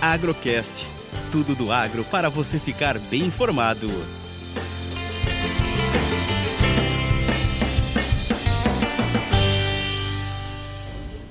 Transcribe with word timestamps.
Agrocast. 0.00 0.86
Tudo 1.32 1.54
do 1.54 1.72
agro 1.72 2.04
para 2.04 2.28
você 2.28 2.58
ficar 2.58 2.98
bem 2.98 3.22
informado. 3.22 3.88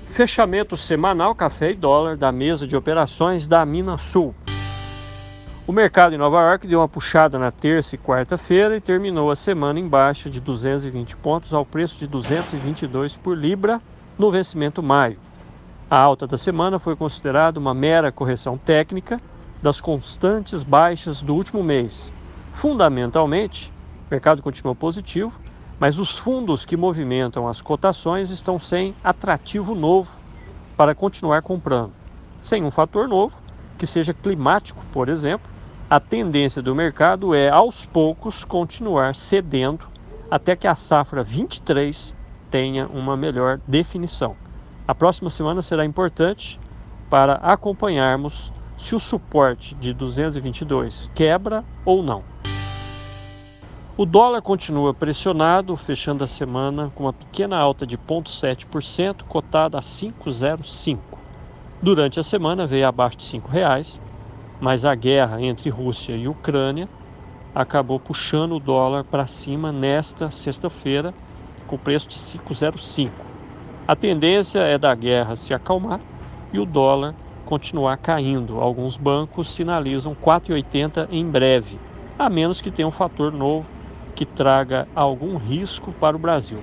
Fechamento 0.07 0.75
semanal 0.75 1.35
café 1.35 1.71
e 1.71 1.75
dólar 1.75 2.17
da 2.17 2.31
mesa 2.31 2.65
de 2.65 2.75
operações 2.75 3.47
da 3.47 3.65
Minas 3.65 4.01
Sul. 4.01 4.33
O 5.67 5.71
mercado 5.71 6.15
em 6.15 6.17
Nova 6.17 6.41
York 6.41 6.67
deu 6.67 6.79
uma 6.79 6.87
puxada 6.87 7.37
na 7.37 7.51
terça 7.51 7.95
e 7.95 7.99
quarta-feira 7.99 8.77
e 8.77 8.81
terminou 8.81 9.29
a 9.29 9.35
semana 9.35 9.79
em 9.79 9.87
baixa 9.87 10.29
de 10.29 10.39
220 10.39 11.17
pontos 11.17 11.53
ao 11.53 11.65
preço 11.65 11.99
de 11.99 12.07
222 12.07 13.17
por 13.17 13.37
libra 13.37 13.81
no 14.17 14.31
vencimento 14.31 14.81
maio. 14.81 15.19
A 15.87 15.99
alta 15.99 16.25
da 16.25 16.35
semana 16.35 16.79
foi 16.79 16.95
considerada 16.95 17.59
uma 17.59 17.71
mera 17.71 18.11
correção 18.11 18.57
técnica 18.57 19.21
das 19.61 19.79
constantes 19.79 20.63
baixas 20.63 21.21
do 21.21 21.35
último 21.35 21.61
mês. 21.61 22.11
Fundamentalmente, 22.53 23.71
o 24.07 24.09
mercado 24.09 24.41
continuou 24.41 24.75
positivo, 24.75 25.39
mas 25.79 25.99
os 25.99 26.17
fundos 26.17 26.65
que 26.65 26.75
movimentam 26.75 27.47
as 27.47 27.61
cotações 27.61 28.31
estão 28.31 28.57
sem 28.57 28.95
atrativo 29.03 29.75
novo 29.75 30.19
para 30.75 30.95
continuar 30.95 31.43
comprando. 31.43 31.93
Sem 32.41 32.63
um 32.63 32.71
fator 32.71 33.07
novo, 33.07 33.37
que 33.77 33.85
seja 33.85 34.11
climático, 34.11 34.83
por 34.91 35.07
exemplo, 35.07 35.47
a 35.87 35.99
tendência 35.99 36.63
do 36.63 36.73
mercado 36.73 37.35
é 37.35 37.47
aos 37.49 37.85
poucos 37.85 38.43
continuar 38.43 39.15
cedendo 39.15 39.85
até 40.31 40.55
que 40.55 40.67
a 40.67 40.73
safra 40.73 41.23
23 41.23 42.15
tenha 42.49 42.87
uma 42.87 43.15
melhor 43.15 43.59
definição. 43.67 44.35
A 44.87 44.93
próxima 44.93 45.31
semana 45.31 45.63
será 45.63 45.83
importante 45.83 46.59
para 47.09 47.35
acompanharmos 47.35 48.53
se 48.77 48.95
o 48.95 48.99
suporte 48.99 49.73
de 49.75 49.93
222 49.93 51.09
quebra 51.15 51.63
ou 51.83 52.03
não. 52.03 52.23
O 53.97 54.05
dólar 54.05 54.41
continua 54.41 54.93
pressionado, 54.93 55.75
fechando 55.75 56.23
a 56.23 56.27
semana 56.27 56.91
com 56.93 57.05
uma 57.05 57.13
pequena 57.13 57.57
alta 57.57 57.87
de 57.87 57.97
0,7%, 57.97 59.23
cotada 59.23 59.79
a 59.79 59.81
5,05. 59.81 60.99
Durante 61.81 62.19
a 62.19 62.23
semana 62.23 62.67
veio 62.67 62.87
abaixo 62.87 63.17
de 63.17 63.37
R$ 63.37 63.43
reais, 63.49 63.99
mas 64.59 64.85
a 64.85 64.93
guerra 64.93 65.41
entre 65.41 65.69
Rússia 65.69 66.15
e 66.15 66.27
Ucrânia 66.27 66.87
acabou 67.55 67.99
puxando 67.99 68.55
o 68.55 68.59
dólar 68.59 69.03
para 69.05 69.25
cima 69.25 69.71
nesta 69.71 70.29
sexta-feira, 70.29 71.13
com 71.65 71.77
preço 71.77 72.07
de 72.09 72.15
5,05. 72.15 73.24
A 73.87 73.95
tendência 73.95 74.61
é 74.61 74.79
da 74.79 74.95
guerra 74.95 75.35
se 75.35 75.53
acalmar 75.53 75.99
e 76.51 76.57
o 76.57 76.65
dólar 76.65 77.13
continuar 77.45 77.97
caindo. 77.97 78.59
Alguns 78.59 78.97
bancos 78.97 79.47
sinalizam 79.49 80.15
4,80 80.15 81.07
em 81.11 81.23
breve, 81.23 81.79
a 82.17 82.27
menos 82.27 82.61
que 82.61 82.71
tenha 82.71 82.87
um 82.87 82.91
fator 82.91 83.31
novo 83.31 83.69
que 84.15 84.25
traga 84.25 84.87
algum 84.95 85.37
risco 85.37 85.91
para 85.91 86.15
o 86.15 86.19
Brasil. 86.19 86.59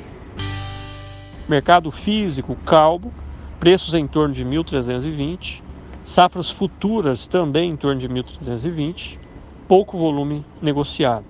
Mercado 1.49 1.93
físico 1.93 2.57
calmo, 2.67 3.15
preços 3.61 3.95
em 3.95 4.09
torno 4.09 4.35
de 4.35 4.45
1.320, 4.45 5.63
safras 6.05 6.51
futuras 6.51 7.29
também 7.29 7.71
em 7.71 7.77
torno 7.77 8.01
de 8.01 8.09
1.320, 8.09 9.21
pouco 9.69 9.97
volume 9.97 10.45
negociado. 10.61 11.27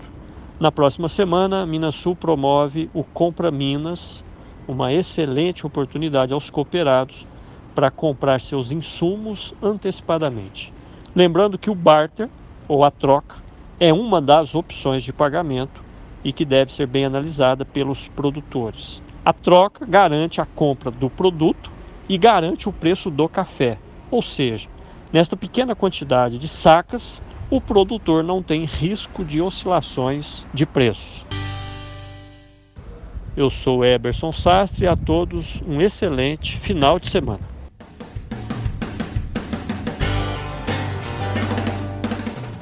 Na 0.58 0.72
próxima 0.72 1.08
semana, 1.08 1.66
Minas 1.66 1.96
Sul 1.96 2.16
promove 2.16 2.88
o 2.94 3.04
Compra 3.04 3.50
Minas 3.50 4.24
uma 4.66 4.92
excelente 4.92 5.66
oportunidade 5.66 6.32
aos 6.32 6.50
cooperados 6.50 7.26
para 7.74 7.90
comprar 7.90 8.40
seus 8.40 8.70
insumos 8.70 9.54
antecipadamente. 9.62 10.72
Lembrando 11.14 11.58
que 11.58 11.70
o 11.70 11.74
barter 11.74 12.28
ou 12.68 12.84
a 12.84 12.90
troca 12.90 13.36
é 13.78 13.92
uma 13.92 14.20
das 14.20 14.54
opções 14.54 15.02
de 15.02 15.12
pagamento 15.12 15.82
e 16.24 16.32
que 16.32 16.44
deve 16.44 16.72
ser 16.72 16.86
bem 16.86 17.04
analisada 17.04 17.64
pelos 17.64 18.08
produtores. 18.08 19.02
A 19.24 19.32
troca 19.32 19.84
garante 19.84 20.40
a 20.40 20.46
compra 20.46 20.90
do 20.90 21.10
produto 21.10 21.70
e 22.08 22.16
garante 22.16 22.68
o 22.68 22.72
preço 22.72 23.10
do 23.10 23.28
café, 23.28 23.78
ou 24.10 24.22
seja, 24.22 24.68
nesta 25.12 25.36
pequena 25.36 25.74
quantidade 25.74 26.38
de 26.38 26.48
sacas, 26.48 27.22
o 27.50 27.60
produtor 27.60 28.24
não 28.24 28.42
tem 28.42 28.64
risco 28.64 29.24
de 29.24 29.40
oscilações 29.40 30.46
de 30.54 30.64
preços. 30.64 31.24
Eu 33.34 33.48
sou 33.48 33.82
Eberson 33.82 34.30
Sastre 34.30 34.84
e 34.84 34.88
a 34.88 34.94
todos 34.94 35.62
um 35.66 35.80
excelente 35.80 36.58
final 36.58 36.98
de 36.98 37.08
semana. 37.08 37.40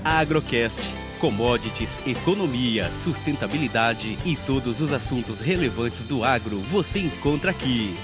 Agrocast. 0.04 0.80
Commodities, 1.18 2.00
economia, 2.06 2.88
sustentabilidade 2.94 4.16
e 4.24 4.36
todos 4.36 4.80
os 4.80 4.90
assuntos 4.90 5.40
relevantes 5.40 6.02
do 6.02 6.24
agro 6.24 6.58
você 6.60 7.00
encontra 7.00 7.50
aqui. 7.50 7.94